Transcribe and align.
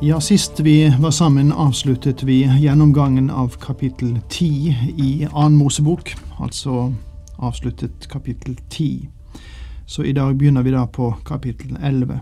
Ja, 0.00 0.20
Sist 0.20 0.60
vi 0.60 0.94
var 1.00 1.10
sammen, 1.10 1.52
avsluttet 1.52 2.22
vi 2.22 2.50
gjennomgangen 2.60 3.30
av 3.30 3.48
kapittel 3.48 4.18
10 4.28 4.76
i 4.96 5.28
annen 5.32 5.56
Mosebok. 5.58 6.14
Altså 6.38 6.92
avsluttet 7.36 8.08
kapittel 8.08 8.60
10. 8.68 9.08
Så 9.86 10.04
i 10.04 10.12
dag 10.12 10.36
begynner 10.36 10.62
vi 10.62 10.70
da 10.70 10.86
på 10.86 11.10
kapittel 11.26 11.78
11. 11.82 12.20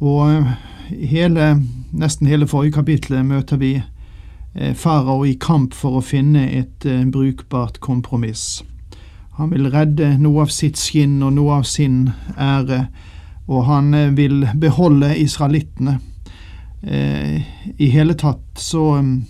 Og 0.00 0.44
hele, 0.90 1.48
nesten 1.96 2.28
hele 2.28 2.46
forrige 2.46 2.76
kapittelet 2.76 3.24
møter 3.24 3.56
vi 3.56 3.72
eh, 3.80 4.76
farao 4.76 5.24
i 5.24 5.38
kamp 5.40 5.72
for 5.72 5.96
å 5.96 6.04
finne 6.04 6.44
et 6.60 6.84
eh, 6.84 7.06
brukbart 7.08 7.80
kompromiss. 7.80 8.60
Han 9.40 9.56
vil 9.56 9.72
redde 9.72 10.18
noe 10.20 10.44
av 10.44 10.52
sitt 10.52 10.76
skinn 10.76 11.22
og 11.22 11.38
noe 11.40 11.62
av 11.62 11.64
sin 11.64 12.10
ære, 12.36 12.90
og 13.48 13.64
han 13.64 13.94
eh, 13.94 14.10
vil 14.12 14.42
beholde 14.60 15.16
israelittene 15.16 16.02
I 16.84 17.86
hele 17.88 18.14
tatt 18.14 18.60
så, 18.60 18.82
mm, 19.00 19.24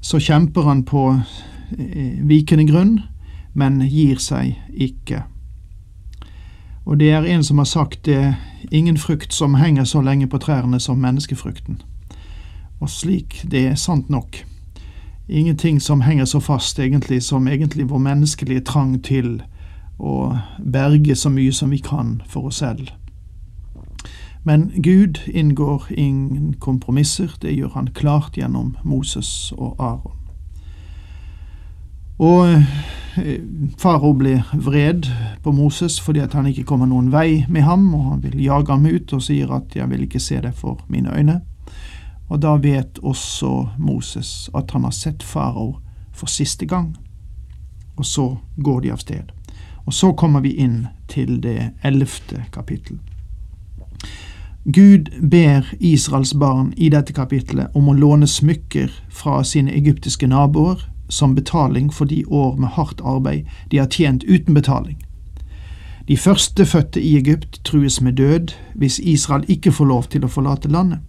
så 0.00 0.18
kjemper 0.18 0.62
han 0.62 0.84
på 0.88 1.02
eh, 1.78 2.22
vikende 2.24 2.64
grunn, 2.64 3.00
men 3.52 3.82
gir 3.84 4.16
seg 4.22 4.54
ikke. 4.72 5.24
Og 6.88 6.98
det 7.00 7.10
er 7.12 7.26
en 7.28 7.44
som 7.44 7.58
har 7.58 7.68
sagt 7.68 8.06
det 8.08 8.16
er 8.16 8.36
ingen 8.72 8.96
frukt 8.96 9.34
som 9.34 9.54
henger 9.54 9.84
så 9.84 10.00
lenge 10.00 10.26
på 10.26 10.38
trærne 10.38 10.80
som 10.80 10.98
menneskefrukten. 10.98 11.82
Og 12.80 12.90
slik, 12.90 13.42
det 13.50 13.66
er 13.66 13.74
sant 13.74 14.08
nok. 14.08 14.44
Ingenting 15.28 15.82
som 15.82 16.00
henger 16.00 16.24
så 16.24 16.40
fast 16.40 16.78
egentlig 16.78 17.22
som 17.22 17.48
egentlig 17.48 17.90
vår 17.90 17.98
menneskelige 17.98 18.60
trang 18.60 19.02
til 19.04 19.42
å 19.98 20.38
berge 20.64 21.16
så 21.16 21.28
mye 21.28 21.52
som 21.52 21.70
vi 21.70 21.82
kan 21.84 22.22
for 22.26 22.48
oss 22.48 22.62
selv. 22.62 22.88
Men 24.44 24.72
Gud 24.82 25.18
inngår 25.26 25.84
ingen 25.90 26.54
kompromisser, 26.60 27.36
det 27.42 27.56
gjør 27.56 27.74
han 27.74 27.90
klart 27.94 28.36
gjennom 28.38 28.76
Moses 28.84 29.52
og 29.56 29.76
Aron. 29.78 30.14
Og 32.18 32.48
eh, 32.50 33.42
farao 33.78 34.12
blir 34.18 34.42
vred 34.54 35.06
på 35.42 35.52
Moses 35.52 36.00
fordi 36.00 36.20
at 36.24 36.34
han 36.34 36.48
ikke 36.50 36.64
kommer 36.66 36.88
noen 36.90 37.12
vei 37.12 37.44
med 37.48 37.62
ham, 37.62 37.86
og 37.94 38.10
han 38.10 38.22
vil 38.22 38.40
jage 38.42 38.72
ham 38.74 38.86
ut 38.86 39.12
og 39.12 39.22
sier 39.22 39.52
at 39.54 39.76
'jeg 39.76 39.90
vil 39.90 40.02
ikke 40.02 40.20
se 40.20 40.40
deg 40.40 40.54
for 40.54 40.80
mine 40.88 41.14
øyne'. 41.14 41.40
Og 42.28 42.42
da 42.42 42.56
vet 42.56 42.98
også 43.02 43.68
Moses 43.78 44.50
at 44.54 44.70
han 44.70 44.84
har 44.84 44.90
sett 44.90 45.22
farao 45.22 45.78
for 46.12 46.26
siste 46.26 46.66
gang. 46.66 46.96
Og 47.96 48.06
så 48.06 48.36
går 48.62 48.80
de 48.80 48.92
av 48.92 48.96
sted. 48.96 49.32
Og 49.86 49.94
så 49.94 50.12
kommer 50.12 50.40
vi 50.40 50.52
inn 50.52 50.86
til 51.08 51.42
det 51.42 51.70
ellevte 51.84 52.44
kapittel. 52.52 52.98
Gud 54.72 55.28
ber 55.30 55.64
Israels 55.80 56.34
barn 56.34 56.74
i 56.76 56.90
dette 56.92 57.12
kapitlet 57.16 57.72
om 57.74 57.86
å 57.88 57.94
låne 57.96 58.26
smykker 58.28 58.90
fra 59.08 59.38
sine 59.40 59.72
egyptiske 59.72 60.28
naboer 60.28 60.82
som 61.08 61.32
betaling 61.34 61.88
for 61.92 62.04
de 62.04 62.18
år 62.26 62.58
med 62.60 62.74
hardt 62.76 63.00
arbeid 63.00 63.48
de 63.70 63.80
har 63.80 63.88
tjent 63.88 64.24
uten 64.28 64.54
betaling. 64.54 64.98
De 66.08 66.16
førstefødte 66.16 67.00
i 67.00 67.16
Egypt 67.16 67.60
trues 67.64 68.00
med 68.00 68.20
død 68.20 68.52
hvis 68.74 68.98
Israel 68.98 69.48
ikke 69.48 69.72
får 69.72 69.88
lov 69.88 70.10
til 70.12 70.28
å 70.28 70.32
forlate 70.36 70.68
landet. 70.68 71.00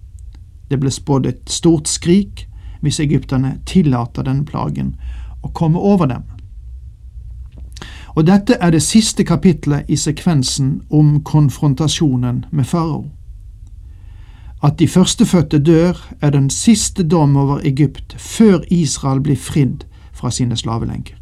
Det 0.71 0.79
ble 0.79 0.91
spådd 0.91 1.27
et 1.27 1.43
stort 1.51 1.91
skrik 1.91 2.47
hvis 2.79 3.03
egypterne 3.03 3.57
tillater 3.65 4.23
denne 4.23 4.47
plagen 4.47 4.95
å 5.43 5.51
komme 5.51 5.83
over 5.83 6.07
dem. 6.07 6.23
Og 8.15 8.23
dette 8.27 8.55
er 8.55 8.71
det 8.71 8.85
siste 8.87 9.27
kapitlet 9.27 9.91
i 9.91 9.99
sekvensen 9.99 10.77
om 10.89 11.17
konfrontasjonen 11.23 12.45
med 12.51 12.65
farao. 12.65 13.09
At 14.63 14.79
de 14.79 14.87
førstefødte 14.87 15.59
dør, 15.59 15.93
er 16.21 16.29
den 16.29 16.49
siste 16.49 17.03
dom 17.03 17.37
over 17.37 17.59
Egypt 17.63 18.15
før 18.17 18.59
Israel 18.71 19.21
blir 19.21 19.35
fridd 19.35 19.85
fra 20.13 20.31
sine 20.31 20.57
slavelenker. 20.57 21.15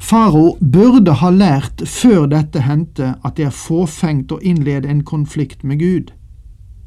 Farao 0.00 0.56
burde 0.72 1.12
ha 1.12 1.30
lært 1.30 1.82
før 1.86 2.24
dette 2.26 2.62
hendte 2.64 3.14
at 3.24 3.36
det 3.36 3.44
er 3.50 3.54
fåfengt 3.54 4.32
å 4.32 4.40
innlede 4.40 4.88
en 4.88 5.04
konflikt 5.04 5.64
med 5.64 5.78
Gud. 5.78 6.14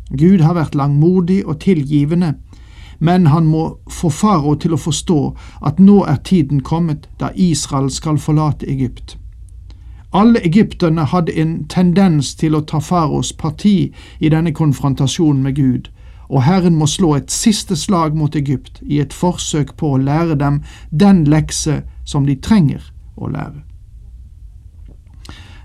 Gud 0.09 0.41
har 0.41 0.57
vært 0.57 0.75
langmodig 0.75 1.43
og 1.45 1.59
tilgivende, 1.61 2.33
men 2.99 3.27
han 3.27 3.45
må 3.45 3.77
få 3.89 4.09
farao 4.09 4.55
til 4.55 4.73
å 4.73 4.81
forstå 4.81 5.19
at 5.61 5.79
nå 5.79 6.01
er 6.09 6.23
tiden 6.25 6.63
kommet 6.65 7.05
da 7.21 7.29
Israel 7.35 7.91
skal 7.93 8.17
forlate 8.17 8.65
Egypt. 8.69 9.17
Alle 10.13 10.39
egypterne 10.45 11.05
hadde 11.09 11.33
en 11.41 11.65
tendens 11.67 12.35
til 12.35 12.55
å 12.55 12.61
ta 12.61 12.79
faraos 12.79 13.33
parti 13.33 13.93
i 14.19 14.29
denne 14.29 14.53
konfrontasjonen 14.53 15.41
med 15.43 15.55
Gud, 15.57 15.89
og 16.29 16.43
Herren 16.45 16.75
må 16.77 16.85
slå 16.87 17.15
et 17.15 17.31
siste 17.31 17.75
slag 17.75 18.15
mot 18.15 18.35
Egypt 18.35 18.81
i 18.85 18.99
et 19.01 19.13
forsøk 19.13 19.73
på 19.77 19.93
å 19.93 20.01
lære 20.01 20.37
dem 20.37 20.61
den 20.91 21.23
lekse 21.25 21.81
som 22.05 22.25
de 22.29 22.35
trenger 22.35 22.85
å 23.17 23.29
lære. 23.33 23.63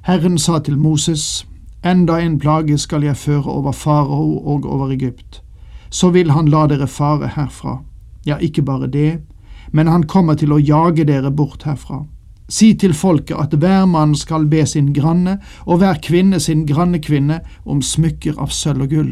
Herren 0.08 0.38
sa 0.38 0.58
til 0.64 0.78
Moses, 0.80 1.44
Enda 1.84 2.16
en 2.18 2.38
plage 2.38 2.78
skal 2.78 3.04
jeg 3.06 3.16
føre 3.16 3.52
over 3.52 3.72
farao 3.72 4.38
og 4.42 4.64
over 4.66 4.90
Egypt. 4.90 5.42
Så 5.90 6.10
vil 6.10 6.30
han 6.30 6.48
la 6.48 6.66
dere 6.66 6.88
fare 6.90 7.28
herfra. 7.36 7.78
Ja, 8.26 8.36
ikke 8.36 8.62
bare 8.62 8.86
det, 8.86 9.20
men 9.72 9.86
han 9.86 10.02
kommer 10.02 10.34
til 10.34 10.52
å 10.52 10.58
jage 10.58 11.04
dere 11.04 11.30
bort 11.30 11.62
herfra. 11.62 12.02
Si 12.48 12.72
til 12.74 12.94
folket 12.96 13.36
at 13.36 13.54
hver 13.60 13.84
mann 13.86 14.14
skal 14.16 14.46
be 14.48 14.64
sin 14.66 14.92
granne 14.96 15.36
og 15.66 15.78
hver 15.78 15.98
kvinne 16.02 16.40
sin 16.40 16.64
grannekvinne 16.66 17.40
om 17.64 17.82
smykker 17.82 18.40
av 18.40 18.48
sølv 18.48 18.86
og 18.86 18.92
gull. 18.94 19.10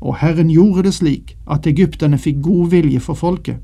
Og 0.00 0.20
Herren 0.20 0.50
gjorde 0.50 0.86
det 0.86 0.94
slik 0.94 1.34
at 1.50 1.66
egypterne 1.66 2.18
fikk 2.18 2.38
god 2.42 2.70
vilje 2.70 3.00
for 3.02 3.18
folket. 3.18 3.58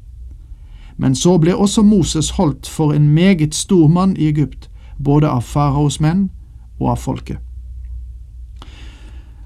Men 0.96 1.14
så 1.14 1.38
ble 1.38 1.54
også 1.54 1.82
Moses 1.82 2.30
holdt 2.34 2.66
for 2.66 2.92
en 2.92 3.08
meget 3.14 3.54
stor 3.54 3.88
mann 3.88 4.16
i 4.16 4.26
Egypt, 4.28 4.70
både 4.98 5.30
av 5.30 5.42
faraos 5.46 6.00
menn 6.00 6.28
og 6.80 6.90
av 6.94 7.02
folket. 7.02 7.38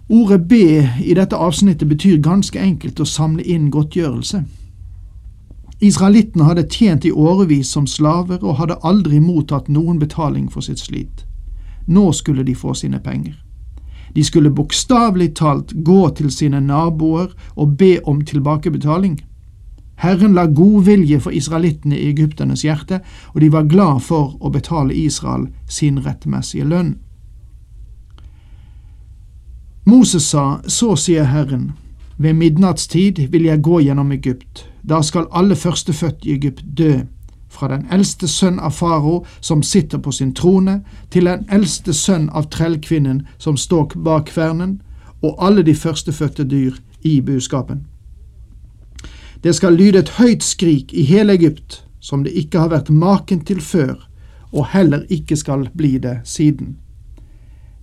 Ordet 0.09 0.49
be 0.49 0.89
i 1.05 1.15
dette 1.15 1.37
avsnittet 1.37 1.89
betyr 1.89 2.17
ganske 2.25 2.61
enkelt 2.61 3.01
å 3.01 3.05
samle 3.05 3.45
inn 3.45 3.69
godtgjørelse. 3.73 4.41
Israelittene 5.81 6.45
hadde 6.45 6.67
tjent 6.67 7.05
i 7.05 7.13
årevis 7.13 7.71
som 7.71 7.87
slaver 7.87 8.43
og 8.43 8.57
hadde 8.59 8.81
aldri 8.83 9.21
mottatt 9.23 9.69
noen 9.71 9.99
betaling 9.99 10.49
for 10.51 10.65
sitt 10.67 10.83
slit. 10.83 11.25
Nå 11.87 12.11
skulle 12.13 12.43
de 12.43 12.55
få 12.55 12.75
sine 12.75 12.99
penger. 12.99 13.37
De 14.15 14.25
skulle 14.25 14.51
bokstavelig 14.51 15.35
talt 15.39 15.73
gå 15.85 16.01
til 16.19 16.31
sine 16.35 16.61
naboer 16.61 17.31
og 17.55 17.77
be 17.79 17.99
om 18.05 18.25
tilbakebetaling. 18.25 19.21
Herren 19.99 20.35
la 20.35 20.47
god 20.47 20.85
vilje 20.85 21.21
for 21.21 21.35
israelittene 21.35 21.99
i 21.99 22.09
egypternes 22.11 22.63
hjerte, 22.63 23.01
og 23.35 23.41
de 23.41 23.53
var 23.53 23.67
glad 23.71 24.01
for 24.07 24.37
å 24.41 24.51
betale 24.51 24.95
Israel 24.95 25.49
sin 25.67 25.99
rettmessige 26.05 26.65
lønn. 26.65 26.97
Moses 29.87 30.23
sa, 30.23 30.61
så 30.67 30.95
sier 30.97 31.25
Herren, 31.25 31.73
ved 32.19 32.35
midnattstid 32.35 33.29
vil 33.31 33.45
jeg 33.47 33.63
gå 33.63 33.81
gjennom 33.81 34.13
Egypt 34.13 34.69
da 34.89 35.03
skal 35.03 35.27
alle 35.33 35.57
førstefødte 35.57 36.29
i 36.29 36.33
Egypt 36.33 36.65
dø, 36.79 37.01
fra 37.49 37.69
den 37.69 37.87
eldste 37.93 38.29
sønn 38.29 38.59
av 38.61 38.71
farao 38.71 39.25
som 39.41 39.63
sitter 39.63 39.99
på 39.99 40.13
sin 40.13 40.35
trone, 40.35 40.81
til 41.11 41.25
den 41.25 41.47
eldste 41.53 41.93
sønn 41.93 42.29
av 42.31 42.49
trellkvinnen 42.53 43.27
som 43.39 43.57
står 43.57 43.97
bak 44.05 44.29
kvernen, 44.33 44.81
og 45.23 45.37
alle 45.39 45.63
de 45.63 45.75
førstefødte 45.75 46.45
dyr 46.45 46.77
i 47.03 47.21
buskapen. 47.21 47.87
Det 49.45 49.55
skal 49.55 49.77
lyde 49.77 49.99
et 49.99 50.09
høyt 50.19 50.43
skrik 50.43 50.93
i 50.93 51.03
hele 51.03 51.33
Egypt, 51.33 51.85
som 52.01 52.25
det 52.25 52.33
ikke 52.33 52.59
har 52.59 52.69
vært 52.69 52.91
maken 52.91 53.41
til 53.45 53.61
før, 53.61 53.97
og 54.53 54.67
heller 54.73 55.05
ikke 55.09 55.37
skal 55.37 55.69
bli 55.77 55.99
det 55.99 56.21
siden. 56.25 56.77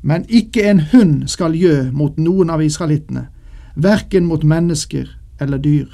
Men 0.02 0.26
ikke 0.30 0.64
en 0.70 0.80
hund 0.92 1.28
skal 1.28 1.56
gjø 1.56 1.92
mot 1.92 2.18
noen 2.18 2.50
av 2.50 2.64
israelittene, 2.64 3.28
verken 3.76 4.26
mot 4.26 4.44
mennesker 4.44 5.10
eller 5.40 5.58
dyr. 5.58 5.88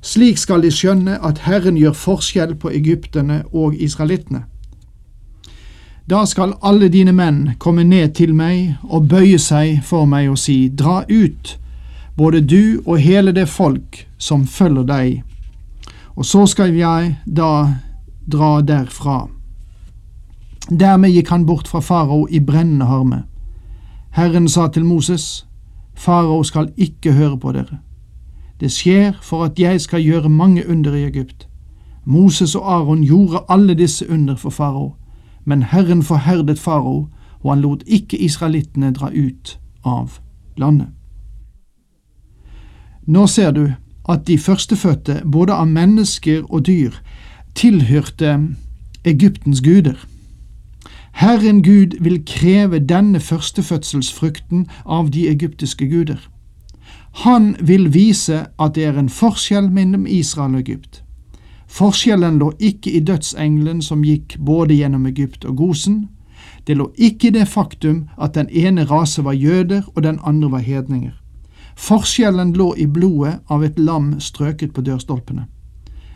Slik 0.00 0.38
skal 0.38 0.62
de 0.62 0.70
skjønne 0.70 1.18
at 1.24 1.42
Herren 1.48 1.76
gjør 1.76 1.96
forskjell 1.96 2.54
på 2.60 2.70
egypterne 2.70 3.42
og 3.52 3.74
israelittene. 3.74 4.44
Da 6.08 6.22
skal 6.24 6.54
alle 6.64 6.88
dine 6.88 7.12
menn 7.12 7.56
komme 7.60 7.84
ned 7.84 8.14
til 8.16 8.32
meg 8.34 8.78
og 8.88 9.08
bøye 9.10 9.38
seg 9.42 9.82
for 9.84 10.06
meg 10.08 10.30
og 10.30 10.38
si, 10.40 10.68
Dra 10.68 11.02
ut, 11.04 11.58
både 12.16 12.40
du 12.40 12.80
og 12.86 12.98
hele 12.98 13.34
det 13.36 13.48
folk 13.48 14.06
som 14.18 14.46
følger 14.46 14.86
deg. 14.88 15.10
Og 16.16 16.24
så 16.24 16.46
skal 16.46 16.72
jeg 16.74 17.18
da 17.26 17.50
dra 18.26 18.60
derfra. 18.62 19.26
Dermed 20.70 21.12
gikk 21.12 21.28
han 21.32 21.46
bort 21.46 21.68
fra 21.68 21.80
farao 21.80 22.26
i 22.30 22.40
brennende 22.40 22.88
harme. 22.88 23.22
Herren 24.16 24.48
sa 24.48 24.68
til 24.68 24.84
Moses, 24.84 25.46
Farao 25.98 26.42
skal 26.42 26.72
ikke 26.76 27.12
høre 27.12 27.38
på 27.38 27.52
dere. 27.52 27.78
Det 28.60 28.70
skjer 28.72 29.18
for 29.22 29.44
at 29.44 29.58
jeg 29.58 29.80
skal 29.80 30.02
gjøre 30.02 30.28
mange 30.28 30.62
under 30.68 30.94
i 30.94 31.04
Egypt. 31.04 31.48
Moses 32.04 32.54
og 32.54 32.74
Aron 32.74 33.02
gjorde 33.02 33.44
alle 33.48 33.74
disse 33.74 34.10
under 34.10 34.36
for 34.36 34.50
farao, 34.50 34.94
men 35.44 35.62
Herren 35.62 36.02
forherdet 36.02 36.58
farao, 36.58 37.08
og 37.40 37.50
han 37.52 37.60
lot 37.60 37.82
ikke 37.86 38.18
israelittene 38.18 38.92
dra 38.92 39.10
ut 39.10 39.58
av 39.84 40.20
landet. 40.56 40.88
Nå 43.06 43.26
ser 43.26 43.50
du 43.50 43.72
at 44.08 44.26
de 44.26 44.38
førstefødte, 44.38 45.22
både 45.32 45.52
av 45.52 45.66
mennesker 45.66 46.42
og 46.48 46.66
dyr, 46.66 46.92
tilhørte 47.54 48.38
Egyptens 49.04 49.60
guder. 49.60 50.06
Herren 51.18 51.62
Gud 51.62 51.96
vil 52.00 52.20
kreve 52.26 52.78
denne 52.78 53.18
førstefødselsfrukten 53.18 54.68
av 54.86 55.08
de 55.10 55.24
egyptiske 55.28 55.88
guder. 55.90 56.20
Han 57.24 57.56
vil 57.58 57.88
vise 57.94 58.44
at 58.54 58.76
det 58.76 58.84
er 58.86 59.00
en 59.00 59.08
forskjell 59.10 59.66
mellom 59.66 60.04
Israel 60.06 60.54
og 60.54 60.60
Egypt. 60.60 61.00
Forskjellen 61.66 62.38
lå 62.38 62.52
ikke 62.62 62.92
i 62.94 63.00
dødsengelen 63.02 63.80
som 63.82 64.04
gikk 64.06 64.36
både 64.38 64.76
gjennom 64.78 65.08
Egypt 65.10 65.42
og 65.44 65.56
Gosen. 65.56 65.96
Det 66.70 66.78
lå 66.78 66.86
ikke 66.94 67.32
i 67.32 67.34
det 67.34 67.48
faktum 67.50 68.04
at 68.14 68.38
den 68.38 68.46
ene 68.54 68.86
rase 68.86 69.24
var 69.26 69.34
jøder 69.34 69.82
og 69.96 70.02
den 70.06 70.22
andre 70.22 70.52
var 70.54 70.62
hedninger. 70.62 71.18
Forskjellen 71.74 72.54
lå 72.54 72.76
i 72.78 72.86
blodet 72.86 73.40
av 73.50 73.66
et 73.66 73.78
lam 73.78 74.20
strøket 74.20 74.70
på 74.70 74.86
dørstolpene. 74.86 75.48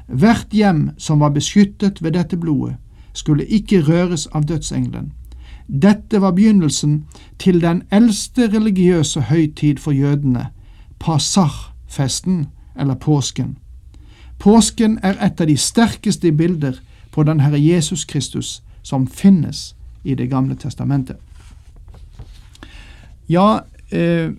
Hvert 0.06 0.54
hjem 0.54 0.93
som 0.94 1.19
var 1.19 1.34
beskyttet 1.34 1.99
ved 2.02 2.14
dette 2.14 2.38
blodet, 2.38 2.78
skulle 3.12 3.47
ikke 3.47 3.82
røres 3.82 4.26
av 4.26 4.44
dødsengelen. 4.49 5.12
Dette 5.69 6.20
var 6.20 6.31
begynnelsen 6.31 7.05
til 7.38 7.61
den 7.62 7.82
eldste 7.91 8.49
religiøse 8.53 9.20
høytid 9.20 9.79
for 9.79 9.93
jødene, 9.93 10.47
Pasach-festen, 10.99 12.47
eller 12.76 12.94
påsken. 12.94 13.59
Påsken 14.38 14.99
er 15.03 15.14
et 15.23 15.41
av 15.41 15.47
de 15.47 15.56
sterkeste 15.56 16.32
bilder 16.32 16.81
på 17.12 17.23
den 17.23 17.41
Herre 17.41 17.61
Jesus 17.61 18.05
Kristus 18.05 18.62
som 18.82 19.06
finnes 19.06 19.75
i 20.05 20.14
Det 20.14 20.31
gamle 20.31 20.55
testamentet. 20.55 21.17
Ja, 23.29 23.59
eh, 23.91 24.31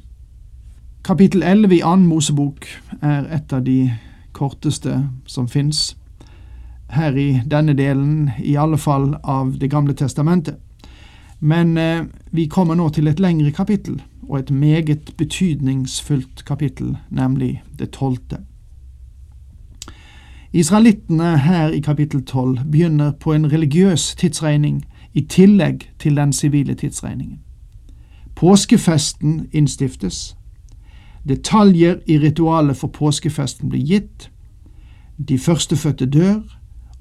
kapittel 1.04 1.44
11 1.44 1.76
i 1.76 1.82
annen 1.82 2.08
Mosebok 2.08 2.68
er 3.02 3.26
et 3.36 3.54
av 3.54 3.64
de 3.64 3.94
korteste 4.32 5.10
som 5.26 5.48
fins. 5.48 5.96
Her 6.94 7.16
i 7.18 7.42
denne 7.50 7.74
delen, 7.74 8.30
i 8.40 8.56
alle 8.56 8.78
fall 8.78 9.16
av 9.24 9.58
Det 9.60 9.70
gamle 9.70 9.94
testamentet. 9.94 10.56
Men 11.40 11.78
eh, 11.78 12.06
vi 12.32 12.48
kommer 12.48 12.76
nå 12.76 12.90
til 12.90 13.08
et 13.08 13.20
lengre 13.20 13.52
kapittel, 13.52 14.02
og 14.30 14.40
et 14.40 14.52
meget 14.52 15.14
betydningsfullt 15.18 16.46
kapittel, 16.46 16.98
nemlig 17.10 17.64
det 17.80 17.92
tolvte. 17.92 18.38
Israelittene 20.54 21.38
her 21.38 21.70
i 21.70 21.80
kapittel 21.80 22.26
tolv 22.26 22.60
begynner 22.72 23.12
på 23.12 23.34
en 23.34 23.52
religiøs 23.52 24.16
tidsregning 24.16 24.86
i 25.14 25.22
tillegg 25.22 25.90
til 26.00 26.16
den 26.16 26.34
sivile 26.34 26.76
tidsregningen. 26.76 27.40
Påskefesten 28.36 29.48
innstiftes. 29.52 30.36
Detaljer 31.28 32.00
i 32.06 32.18
ritualet 32.20 32.78
for 32.78 32.88
påskefesten 32.88 33.70
blir 33.70 33.86
gitt. 33.86 34.30
De 35.28 35.40
førstefødte 35.40 36.06
dør, 36.06 36.42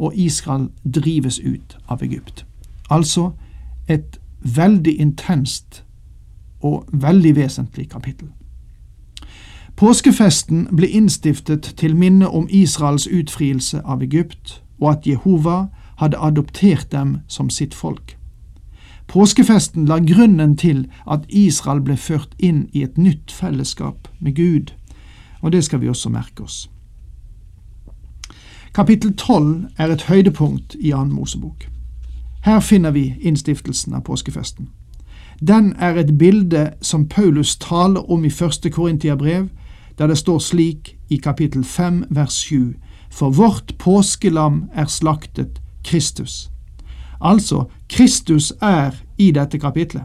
og 0.03 0.17
Israel 0.17 0.69
drives 0.95 1.39
ut 1.39 1.77
av 1.89 2.03
Egypt. 2.03 2.47
Altså 2.91 3.31
et 3.89 4.19
veldig 4.43 5.01
intenst 5.01 5.85
og 6.61 6.89
veldig 6.93 7.37
vesentlig 7.37 7.89
kapittel. 7.91 8.29
Påskefesten 9.77 10.67
ble 10.77 10.89
innstiftet 10.89 11.75
til 11.77 11.95
minne 11.97 12.29
om 12.29 12.49
Israels 12.51 13.07
utfrielse 13.07 13.81
av 13.85 14.03
Egypt, 14.03 14.63
og 14.81 14.91
at 14.91 15.07
Jehova 15.07 15.67
hadde 15.99 16.19
adoptert 16.19 16.93
dem 16.93 17.17
som 17.29 17.51
sitt 17.51 17.75
folk. 17.75 18.17
Påskefesten 19.07 19.87
la 19.87 19.99
grunnen 19.99 20.57
til 20.57 20.87
at 21.11 21.21
Israel 21.29 21.81
ble 21.81 21.97
ført 21.97 22.35
inn 22.39 22.67
i 22.73 22.83
et 22.83 22.99
nytt 22.99 23.33
fellesskap 23.33 24.09
med 24.21 24.35
Gud, 24.35 24.75
og 25.41 25.53
det 25.53 25.65
skal 25.65 25.81
vi 25.81 25.89
også 25.89 26.11
merke 26.11 26.43
oss. 26.43 26.71
Kapittel 28.75 29.13
tolv 29.17 29.65
er 29.77 29.91
et 29.93 30.03
høydepunkt 30.03 30.77
i 30.81 30.95
annen 30.97 31.13
Mosebok. 31.13 31.67
Her 32.45 32.61
finner 32.61 32.91
vi 32.91 33.15
innstiftelsen 33.21 33.93
av 33.95 34.07
påskefesten. 34.07 34.71
Den 35.47 35.75
er 35.77 35.99
et 36.01 36.19
bilde 36.19 36.71
som 36.81 37.05
Paulus 37.09 37.57
taler 37.57 38.11
om 38.11 38.25
i 38.25 38.31
første 38.31 38.71
Korintiabrev, 38.71 39.49
der 39.99 40.07
det 40.07 40.19
står 40.19 40.39
slik 40.39 40.97
i 41.11 41.17
kapittel 41.17 41.65
5 41.65 42.05
vers 42.11 42.33
7, 42.33 42.75
for 43.11 43.31
vårt 43.31 43.75
påskelam 43.79 44.65
er 44.73 44.87
slaktet 44.87 45.61
Kristus. 45.85 46.51
Altså, 47.21 47.65
Kristus 47.89 48.53
er 48.61 48.91
i 49.19 49.31
dette 49.31 49.59
kapitlet. 49.59 50.03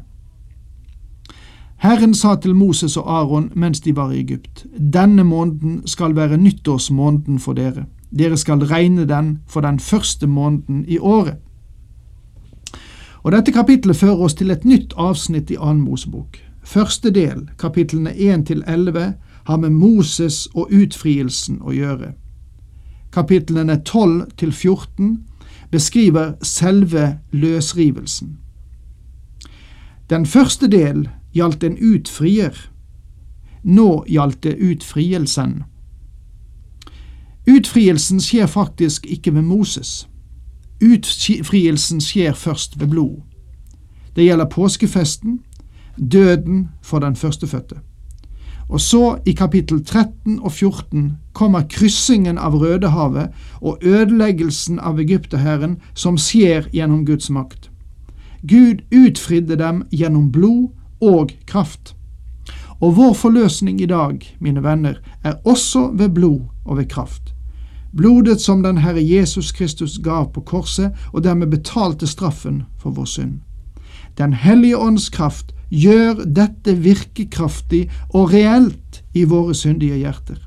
Herren 1.77 2.13
sa 2.13 2.35
til 2.35 2.55
Moses 2.55 2.97
og 2.97 3.19
Aron 3.19 3.51
mens 3.55 3.79
de 3.79 3.95
var 3.95 4.11
i 4.11 4.19
Egypt, 4.19 4.65
denne 4.93 5.23
måneden 5.23 5.87
skal 5.87 6.15
være 6.15 6.37
nyttårsmåneden 6.37 7.39
for 7.39 7.53
dere. 7.53 7.85
Dere 8.11 8.37
skal 8.37 8.63
regne 8.63 9.05
den 9.05 9.39
for 9.47 9.61
den 9.61 9.79
første 9.79 10.27
måneden 10.27 10.85
i 10.87 10.97
året. 10.97 11.37
Og 13.23 13.31
Dette 13.31 13.51
kapitlet 13.51 13.95
fører 13.95 14.21
oss 14.23 14.33
til 14.33 14.51
et 14.51 14.65
nytt 14.65 14.93
avsnitt 14.95 15.51
i 15.51 15.57
annen 15.59 15.83
Mosebok. 15.83 16.37
Første 16.63 17.11
del, 17.11 17.49
kapitlene 17.59 18.11
1–11, 18.11 19.13
har 19.47 19.57
med 19.57 19.69
Moses 19.69 20.47
og 20.53 20.71
utfrielsen 20.71 21.61
å 21.61 21.71
gjøre. 21.71 22.13
Kapitlene 23.11 23.81
12–14 23.89 25.17
beskriver 25.71 26.33
selve 26.41 27.19
løsrivelsen. 27.31 28.37
Den 30.09 30.25
første 30.25 30.67
del 30.67 31.09
gjaldt 31.35 31.63
en 31.63 31.77
utfrier. 31.77 32.55
Nå 33.63 34.05
gjaldt 34.07 34.43
det 34.43 34.55
utfrielsen. 34.59 35.63
Utfrielsen 37.47 38.19
skjer 38.19 38.45
faktisk 38.45 39.05
ikke 39.05 39.33
ved 39.33 39.41
Moses. 39.41 40.07
Utfrielsen 40.83 42.01
skjer 42.01 42.33
først 42.33 42.79
ved 42.79 42.87
blod. 42.87 43.21
Det 44.15 44.23
gjelder 44.23 44.45
påskefesten, 44.45 45.39
døden 46.11 46.69
for 46.81 46.99
den 46.99 47.15
førstefødte. 47.15 47.75
Og 48.69 48.81
så, 48.81 49.17
i 49.25 49.31
kapittel 49.31 49.85
13 49.85 50.39
og 50.39 50.51
14, 50.51 51.17
kommer 51.33 51.63
kryssingen 51.69 52.37
av 52.37 52.55
Rødehavet 52.55 53.29
og 53.61 53.77
ødeleggelsen 53.81 54.79
av 54.79 54.99
egypterhæren 54.99 55.77
som 55.93 56.17
skjer 56.17 56.67
gjennom 56.73 57.05
Guds 57.05 57.29
makt. 57.29 57.69
Gud 58.43 58.83
utfridde 58.91 59.55
dem 59.55 59.85
gjennom 59.91 60.31
blod 60.31 60.67
og 61.01 61.31
kraft. 61.47 61.95
Og 62.81 62.95
vår 62.95 63.13
forløsning 63.13 63.81
i 63.81 63.85
dag, 63.85 64.19
mine 64.39 64.63
venner, 64.63 64.99
er 65.23 65.39
også 65.45 65.91
ved 65.93 66.09
blod 66.09 66.41
og 66.65 66.77
ved 66.77 66.85
kraft. 66.85 67.36
Blodet 67.95 68.41
som 68.41 68.63
den 68.63 68.77
Herre 68.77 69.01
Jesus 69.01 69.51
Kristus 69.51 69.99
gav 70.03 70.31
på 70.33 70.41
korset, 70.41 70.91
og 71.13 71.23
dermed 71.23 71.47
betalte 71.47 72.07
straffen 72.07 72.63
for 72.79 72.91
vår 72.91 73.05
synd. 73.05 73.39
Den 74.17 74.33
hellige 74.33 74.77
ånds 74.77 75.09
kraft 75.09 75.53
gjør 75.69 76.23
dette 76.25 76.75
virkekraftig 76.75 77.87
og 78.09 78.33
reelt 78.33 79.03
i 79.13 79.23
våre 79.23 79.55
syndige 79.55 79.97
hjerter. 79.97 80.39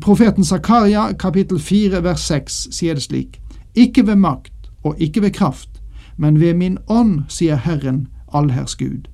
Profeten 0.00 0.44
Zakaria 0.44 1.12
kapittel 1.12 1.58
4 1.60 2.02
vers 2.04 2.20
6 2.28 2.68
sier 2.76 2.94
det 2.94 3.02
slik, 3.06 3.40
ikke 3.74 4.06
ved 4.06 4.16
makt 4.20 4.70
og 4.84 5.00
ikke 5.00 5.22
ved 5.22 5.30
kraft, 5.30 5.80
men 6.16 6.40
ved 6.40 6.54
min 6.54 6.78
ånd, 6.88 7.24
sier 7.28 7.56
Herren, 7.56 8.06
allherrs 8.32 8.76
Gud. 8.76 9.08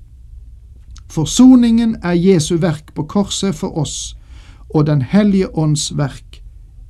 Forsoningen 1.09 1.95
er 2.03 2.17
Jesu 2.17 2.57
verk 2.57 2.93
på 2.95 3.03
korset 3.03 3.55
for 3.55 3.77
oss, 3.77 4.15
og 4.73 4.87
Den 4.87 5.01
hellige 5.01 5.57
ånds 5.57 5.97
verk 5.97 6.32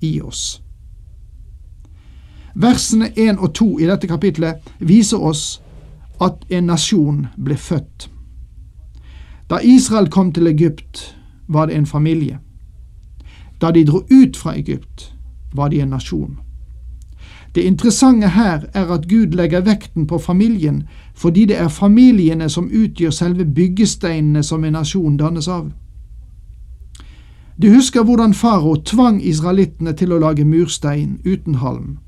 i 0.03 0.21
oss. 0.21 0.61
Versene 2.55 3.09
1 3.17 3.39
og 3.39 3.53
2 3.53 3.79
i 3.79 3.89
dette 3.89 4.07
kapitlet 4.07 4.73
viser 4.79 5.17
oss 5.17 5.61
at 6.21 6.45
en 6.49 6.69
nasjon 6.69 7.25
ble 7.37 7.57
født. 7.57 8.09
Da 9.49 9.59
Israel 9.63 10.09
kom 10.09 10.31
til 10.33 10.47
Egypt, 10.47 11.17
var 11.47 11.65
det 11.65 11.75
en 11.75 11.85
familie. 11.85 12.39
Da 13.61 13.71
de 13.71 13.85
dro 13.85 14.03
ut 14.11 14.37
fra 14.37 14.55
Egypt, 14.57 15.13
var 15.53 15.69
de 15.69 15.81
en 15.81 15.89
nasjon. 15.89 16.39
Det 17.55 17.61
interessante 17.61 18.27
her 18.27 18.65
er 18.73 18.85
at 18.93 19.09
Gud 19.09 19.35
legger 19.37 19.61
vekten 19.61 20.07
på 20.07 20.17
familien 20.17 20.83
fordi 21.15 21.45
det 21.45 21.57
er 21.57 21.67
familiene 21.67 22.49
som 22.49 22.71
utgjør 22.73 23.09
selve 23.09 23.45
byggesteinene 23.45 24.43
som 24.43 24.63
en 24.63 24.73
nasjon 24.73 25.17
dannes 25.17 25.47
av. 25.47 25.69
Du 27.61 27.69
husker 27.69 28.03
hvordan 28.03 28.33
farao 28.33 28.75
tvang 28.75 29.21
israelittene 29.25 29.93
til 29.93 30.11
å 30.11 30.17
lage 30.17 30.45
murstein 30.45 31.19
uten 31.25 31.55
halm. 31.61 31.99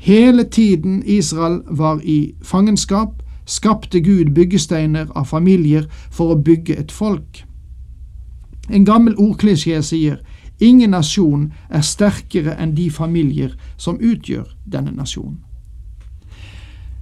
Hele 0.00 0.44
tiden 0.44 1.02
Israel 1.06 1.60
var 1.68 2.00
i 2.04 2.34
fangenskap, 2.42 3.22
skapte 3.46 4.00
Gud 4.00 4.32
byggesteiner 4.34 5.06
av 5.14 5.24
familier 5.28 5.84
for 6.10 6.32
å 6.32 6.40
bygge 6.40 6.78
et 6.80 6.92
folk. 6.92 7.44
En 8.70 8.84
gammel 8.84 9.18
ordklisjé 9.18 9.82
sier 9.82 10.22
ingen 10.60 10.94
nasjon 10.96 11.50
er 11.68 11.84
sterkere 11.84 12.56
enn 12.56 12.72
de 12.74 12.88
familier 12.90 13.52
som 13.76 14.00
utgjør 14.00 14.48
denne 14.64 14.96
nasjonen. 14.96 15.42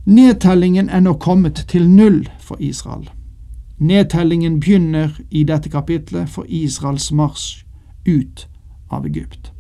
Nedtellingen 0.06 0.88
er 0.88 1.04
nå 1.04 1.14
kommet 1.14 1.62
til 1.68 1.86
null 1.86 2.24
for 2.40 2.56
Israel. 2.58 3.06
Nedtellingen 3.78 4.58
begynner 4.60 5.14
i 5.30 5.44
dette 5.44 5.70
kapitlet 5.70 6.26
for 6.32 6.48
Israels 6.48 7.12
marsj 7.12 7.67
ut 8.08 8.48
av 8.90 9.06
Egypt. 9.06 9.52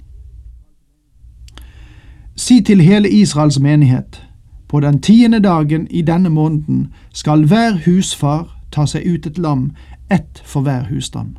Si 2.36 2.60
til 2.60 2.80
hele 2.80 3.10
Israels 3.10 3.60
menighet, 3.60 4.24
på 4.68 4.80
den 4.80 5.00
tiende 5.00 5.40
dagen 5.40 5.86
i 5.90 6.02
denne 6.02 6.28
måneden 6.28 6.92
skal 7.12 7.44
hver 7.44 7.78
husfar 7.86 8.58
ta 8.72 8.86
seg 8.86 9.06
ut 9.06 9.26
et 9.26 9.38
lam, 9.38 9.72
ett 10.10 10.42
for 10.44 10.60
hver 10.60 10.84
husstand. 10.90 11.36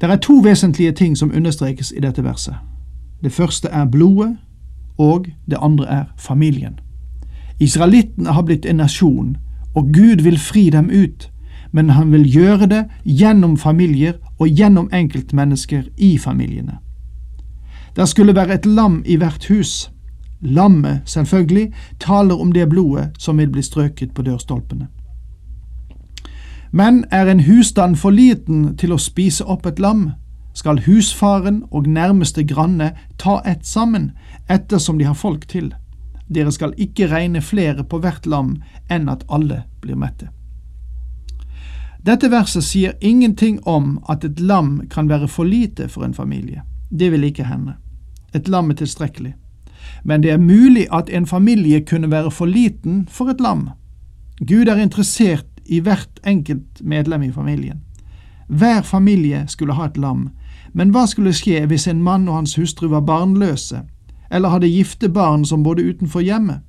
Det 0.00 0.10
er 0.10 0.16
to 0.16 0.32
vesentlige 0.32 0.92
ting 0.92 1.18
som 1.18 1.32
understrekes 1.34 1.92
i 1.96 2.00
dette 2.00 2.24
verset. 2.24 2.54
Det 3.22 3.32
første 3.32 3.68
er 3.68 3.84
blodet, 3.84 4.36
og 4.98 5.26
det 5.50 5.58
andre 5.60 5.86
er 5.86 6.04
familien. 6.16 6.78
Israelittene 7.60 8.32
har 8.32 8.42
blitt 8.42 8.66
en 8.66 8.76
nasjon, 8.76 9.36
og 9.74 9.84
Gud 9.92 10.22
vil 10.22 10.38
fri 10.38 10.70
dem 10.70 10.90
ut, 10.90 11.30
men 11.72 11.90
han 11.90 12.12
vil 12.12 12.32
gjøre 12.32 12.66
det 12.66 12.84
gjennom 13.04 13.56
familier 13.56 14.12
og 14.38 14.48
gjennom 14.48 14.88
enkeltmennesker 14.92 15.88
i 15.96 16.18
familiene. 16.18 16.78
Det 17.96 18.08
skulle 18.08 18.34
være 18.34 18.54
et 18.54 18.66
lam 18.66 19.02
i 19.06 19.16
hvert 19.16 19.48
hus. 19.50 19.90
Lammet, 20.40 21.00
selvfølgelig, 21.04 21.72
taler 22.00 22.40
om 22.40 22.52
det 22.52 22.68
blodet 22.68 23.10
som 23.18 23.38
vil 23.38 23.50
bli 23.50 23.62
strøket 23.62 24.14
på 24.14 24.22
dørstolpene. 24.22 24.86
Men 26.70 27.04
er 27.10 27.26
en 27.26 27.40
husstand 27.40 27.96
for 27.96 28.10
liten 28.10 28.76
til 28.76 28.92
å 28.92 29.00
spise 29.00 29.44
opp 29.44 29.66
et 29.66 29.80
lam, 29.80 30.10
skal 30.54 30.82
husfaren 30.86 31.62
og 31.70 31.86
nærmeste 31.86 32.44
granne 32.44 32.92
ta 33.18 33.40
ett 33.46 33.66
sammen, 33.66 34.12
ettersom 34.48 34.98
de 34.98 35.04
har 35.04 35.14
folk 35.14 35.48
til. 35.48 35.72
Dere 36.28 36.52
skal 36.52 36.74
ikke 36.76 37.08
regne 37.08 37.40
flere 37.40 37.84
på 37.84 37.98
hvert 38.02 38.26
lam 38.26 38.58
enn 38.90 39.08
at 39.08 39.24
alle 39.28 39.64
blir 39.80 39.96
mette. 39.96 40.28
Dette 42.06 42.30
verset 42.30 42.64
sier 42.64 42.94
ingenting 43.00 43.58
om 43.66 43.98
at 44.08 44.24
et 44.24 44.40
lam 44.40 44.80
kan 44.90 45.08
være 45.08 45.28
for 45.28 45.44
lite 45.44 45.88
for 45.88 46.04
en 46.04 46.14
familie. 46.14 46.62
Det 46.90 47.12
vil 47.12 47.24
ikke 47.24 47.44
hende. 47.44 47.74
Et 48.34 48.48
lam 48.48 48.70
er 48.70 48.74
tilstrekkelig. 48.74 49.34
Men 50.04 50.22
det 50.22 50.30
er 50.30 50.38
mulig 50.38 50.86
at 50.92 51.10
en 51.10 51.26
familie 51.26 51.80
kunne 51.80 52.10
være 52.10 52.30
for 52.30 52.46
liten 52.46 53.06
for 53.10 53.30
et 53.30 53.40
lam. 53.40 53.70
Gud 54.46 54.68
er 54.68 54.76
interessert 54.76 55.46
i 55.66 55.80
hvert 55.80 56.20
enkelt 56.26 56.80
medlem 56.80 57.22
i 57.22 57.32
familien. 57.32 57.80
Hver 58.48 58.82
familie 58.82 59.44
skulle 59.46 59.74
ha 59.74 59.84
et 59.86 59.96
lam, 59.96 60.30
men 60.72 60.90
hva 60.90 61.06
skulle 61.06 61.34
skje 61.36 61.66
hvis 61.66 61.88
en 61.88 62.02
mann 62.02 62.28
og 62.28 62.34
hans 62.34 62.54
hustru 62.56 62.88
var 62.88 63.00
barnløse, 63.00 63.82
eller 64.30 64.48
hadde 64.48 64.70
gifte 64.70 65.08
barn 65.08 65.44
som 65.44 65.62
bodde 65.62 65.84
utenfor 65.84 66.20
hjemmet? 66.20 66.60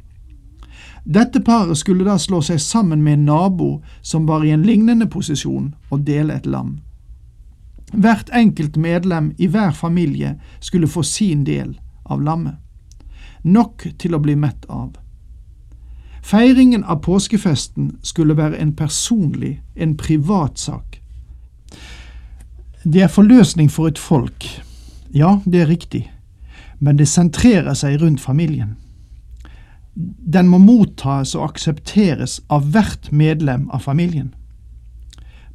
Dette 1.04 1.40
paret 1.40 1.78
skulle 1.78 2.06
da 2.06 2.18
slå 2.20 2.42
seg 2.42 2.60
sammen 2.62 3.04
med 3.04 3.14
en 3.14 3.26
nabo 3.26 3.70
som 4.02 4.28
var 4.28 4.44
i 4.46 4.52
en 4.52 4.64
lignende 4.64 5.08
posisjon, 5.08 5.74
og 5.90 6.06
dele 6.08 6.36
et 6.36 6.46
lam. 6.46 6.80
Hvert 7.94 8.30
enkelt 8.34 8.78
medlem 8.78 9.34
i 9.38 9.48
hver 9.48 9.72
familie 9.72 10.36
skulle 10.60 10.88
få 10.88 11.04
sin 11.04 11.44
del 11.44 11.80
av 12.06 12.22
lammet. 12.22 12.56
Nok 13.44 13.88
til 13.98 14.16
å 14.16 14.20
bli 14.20 14.36
mett 14.36 14.66
av. 14.70 14.98
Feiringen 16.22 16.84
av 16.84 17.00
påskefesten 17.02 17.96
skulle 18.04 18.36
være 18.38 18.60
en 18.60 18.76
personlig, 18.76 19.62
en 19.76 19.96
privatsak. 19.98 21.00
Det 22.84 23.02
er 23.02 23.08
forløsning 23.08 23.72
for 23.72 23.88
et 23.88 23.98
folk. 23.98 24.46
Ja, 25.16 25.40
det 25.46 25.62
er 25.62 25.72
riktig, 25.72 26.12
men 26.80 27.00
det 27.00 27.08
sentrerer 27.08 27.74
seg 27.74 28.02
rundt 28.02 28.22
familien. 28.22 28.76
Den 30.34 30.48
må 30.48 30.58
mottas 30.64 31.36
og 31.36 31.50
aksepteres 31.50 32.40
av 32.50 32.70
hvert 32.72 33.12
medlem 33.12 33.68
av 33.76 33.84
familien. 33.84 34.34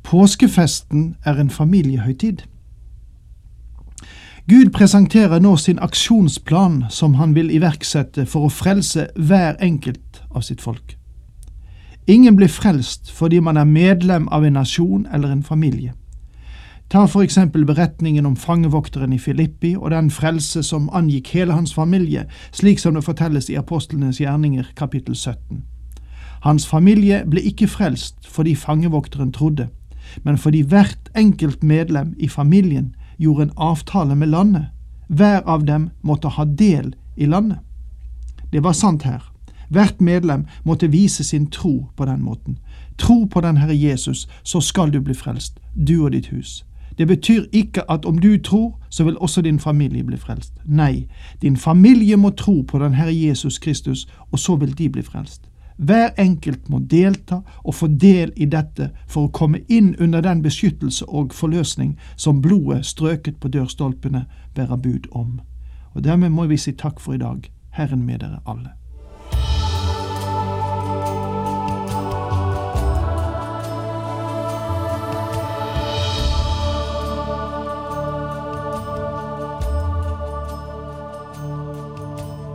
Påskefesten 0.04 1.14
er 1.24 1.40
en 1.40 1.50
familiehøytid. 1.50 2.44
Gud 4.48 4.74
presenterer 4.76 5.40
nå 5.40 5.56
sin 5.56 5.80
aksjonsplan 5.80 6.82
som 6.92 7.14
han 7.16 7.32
vil 7.32 7.48
iverksette 7.48 8.26
for 8.28 8.44
å 8.44 8.52
frelse 8.52 9.06
hver 9.16 9.56
enkelt 9.64 10.20
av 10.30 10.44
sitt 10.44 10.60
folk. 10.60 10.98
Ingen 12.06 12.36
blir 12.36 12.52
frelst 12.52 13.08
fordi 13.10 13.40
man 13.40 13.56
er 13.56 13.64
medlem 13.64 14.28
av 14.28 14.44
en 14.44 14.58
nasjon 14.60 15.06
eller 15.12 15.32
en 15.32 15.42
familie. 15.42 15.94
Ta 16.94 17.08
for 17.10 17.24
eksempel 17.26 17.64
beretningen 17.66 18.26
om 18.26 18.36
fangevokteren 18.36 19.12
i 19.12 19.18
Filippi 19.18 19.72
og 19.74 19.90
den 19.90 20.12
frelse 20.14 20.60
som 20.62 20.84
angikk 20.94 21.32
hele 21.34 21.52
hans 21.52 21.72
familie, 21.74 22.22
slik 22.54 22.78
som 22.78 22.94
det 22.94 23.02
fortelles 23.02 23.48
i 23.50 23.56
Apostlenes 23.58 24.20
gjerninger 24.22 24.68
kapittel 24.78 25.16
17. 25.16 25.64
Hans 26.44 26.66
familie 26.70 27.24
ble 27.26 27.42
ikke 27.50 27.66
frelst 27.66 28.28
fordi 28.30 28.52
fangevokteren 28.54 29.32
trodde, 29.34 29.66
men 30.22 30.38
fordi 30.38 30.60
hvert 30.62 31.10
enkelt 31.18 31.64
medlem 31.66 32.12
i 32.16 32.28
familien 32.28 32.92
gjorde 33.18 33.48
en 33.48 33.56
avtale 33.56 34.14
med 34.14 34.30
landet. 34.30 34.68
Hver 35.08 35.42
av 35.50 35.64
dem 35.66 35.88
måtte 36.02 36.30
ha 36.36 36.44
del 36.44 36.92
i 37.16 37.26
landet. 37.26 37.58
Det 38.52 38.62
var 38.62 38.72
sant 38.72 39.02
her. 39.02 39.24
Hvert 39.68 39.98
medlem 40.00 40.46
måtte 40.62 40.92
vise 40.94 41.24
sin 41.24 41.50
tro 41.50 41.88
på 41.96 42.06
den 42.06 42.22
måten. 42.22 42.58
Tro 42.98 43.24
på 43.26 43.40
den 43.40 43.56
Herre 43.56 43.74
Jesus, 43.74 44.28
så 44.44 44.60
skal 44.60 44.94
du 44.94 45.00
bli 45.00 45.14
frelst, 45.14 45.58
du 45.74 46.04
og 46.04 46.12
ditt 46.14 46.30
hus. 46.30 46.62
Det 46.98 47.08
betyr 47.08 47.44
ikke 47.52 47.90
at 47.90 48.04
om 48.04 48.18
du 48.18 48.38
tror, 48.38 48.80
så 48.90 49.04
vil 49.04 49.18
også 49.18 49.42
din 49.42 49.58
familie 49.58 50.04
bli 50.04 50.16
frelst. 50.16 50.52
Nei, 50.64 51.06
din 51.42 51.56
familie 51.56 52.16
må 52.16 52.30
tro 52.30 52.60
på 52.62 52.78
den 52.78 52.94
Herre 52.94 53.14
Jesus 53.14 53.58
Kristus, 53.58 54.06
og 54.32 54.38
så 54.38 54.56
vil 54.56 54.78
de 54.78 54.88
bli 54.88 55.02
frelst. 55.02 55.48
Hver 55.76 56.10
enkelt 56.18 56.68
må 56.68 56.78
delta 56.78 57.40
og 57.64 57.74
få 57.74 57.86
del 57.86 58.32
i 58.36 58.46
dette 58.46 58.90
for 59.06 59.26
å 59.26 59.32
komme 59.34 59.64
inn 59.68 59.96
under 59.98 60.20
den 60.22 60.42
beskyttelse 60.42 61.08
og 61.08 61.34
forløsning 61.34 61.96
som 62.16 62.42
blodet 62.42 62.86
strøket 62.86 63.40
på 63.42 63.48
dørstolpene 63.48 64.24
bærer 64.54 64.76
bud 64.76 65.10
om. 65.10 65.40
Og 65.94 66.04
dermed 66.04 66.30
må 66.30 66.46
vi 66.46 66.56
si 66.56 66.72
takk 66.72 67.00
for 67.00 67.14
i 67.14 67.22
dag, 67.22 67.50
Herren 67.70 68.06
med 68.06 68.22
dere 68.22 68.38
alle. 68.46 68.78